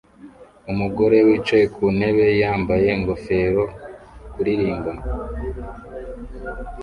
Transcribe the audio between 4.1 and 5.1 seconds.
kuririmba